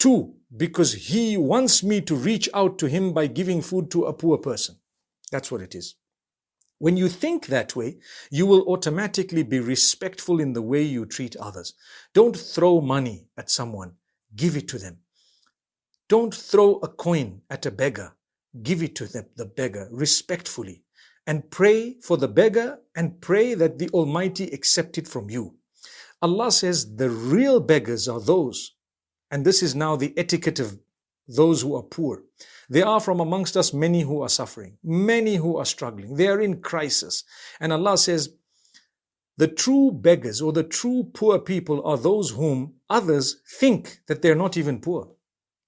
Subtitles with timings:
[0.00, 4.12] to because He wants me to reach out to Him by giving food to a
[4.12, 4.76] poor person.
[5.30, 5.94] That's what it is.
[6.78, 7.98] When you think that way,
[8.30, 11.74] you will automatically be respectful in the way you treat others.
[12.14, 13.94] Don't throw money at someone.
[14.36, 14.98] Give it to them.
[16.08, 18.12] Don't throw a coin at a beggar.
[18.62, 20.82] Give it to the, the beggar respectfully
[21.26, 25.56] and pray for the beggar and pray that the Almighty accept it from you.
[26.22, 28.74] Allah says the real beggars are those,
[29.30, 30.78] and this is now the etiquette of
[31.28, 32.22] those who are poor.
[32.68, 36.16] There are from amongst us many who are suffering, many who are struggling.
[36.16, 37.24] They are in crisis.
[37.60, 38.30] And Allah says,
[39.36, 44.34] the true beggars or the true poor people are those whom others think that they're
[44.34, 45.10] not even poor.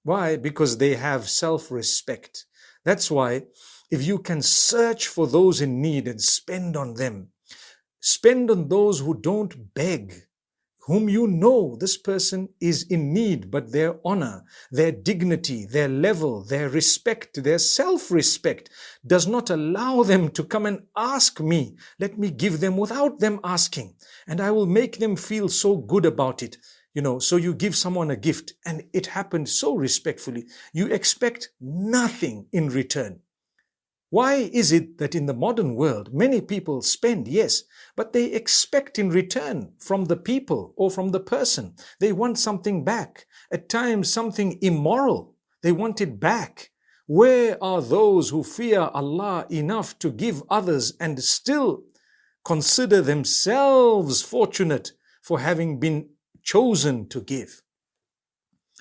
[0.03, 0.37] Why?
[0.37, 2.47] Because they have self-respect.
[2.85, 3.43] That's why
[3.91, 7.29] if you can search for those in need and spend on them,
[8.01, 10.15] spend on those who don't beg,
[10.87, 16.43] whom you know this person is in need, but their honor, their dignity, their level,
[16.43, 18.71] their respect, their self-respect
[19.07, 21.77] does not allow them to come and ask me.
[21.99, 23.95] Let me give them without them asking.
[24.27, 26.57] And I will make them feel so good about it.
[26.93, 30.47] You know, so you give someone a gift and it happened so respectfully.
[30.73, 33.21] You expect nothing in return.
[34.11, 37.63] Why is it that in the modern world, many people spend, yes,
[37.95, 41.75] but they expect in return from the people or from the person.
[42.01, 43.27] They want something back.
[43.53, 45.37] At times, something immoral.
[45.63, 46.71] They want it back.
[47.07, 51.85] Where are those who fear Allah enough to give others and still
[52.45, 54.93] consider themselves fortunate
[55.23, 56.09] for having been
[56.43, 57.63] chosen to give?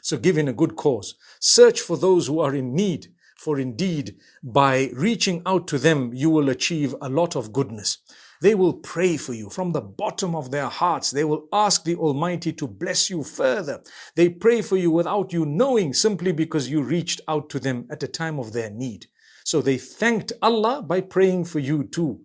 [0.02, 1.16] So give in a good cause.
[1.40, 3.08] Search for those who are in need
[3.40, 8.00] for indeed by reaching out to them, you will achieve a lot of goodness.
[8.42, 11.12] They will pray for you from the bottom of their hearts.
[11.12, 13.82] They will ask the Almighty to bless you further.
[14.16, 18.02] They pray for you without you knowing simply because you reached out to them at
[18.02, 19.08] the time of their need.
[19.46, 22.20] So they thanked Allah by praying for you too.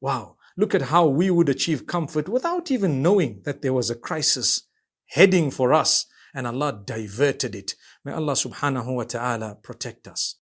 [0.00, 0.36] Wow.
[0.56, 4.68] Look at how we would achieve comfort without even knowing that there was a crisis
[5.10, 7.74] heading for us and Allah diverted it.
[8.04, 10.36] May Allah subhanahu wa ta'ala protect us.